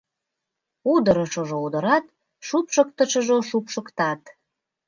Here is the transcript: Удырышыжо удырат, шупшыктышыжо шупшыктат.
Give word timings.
Удырышыжо 0.93 1.57
удырат, 1.65 2.05
шупшыктышыжо 2.47 3.37
шупшыктат. 3.49 4.21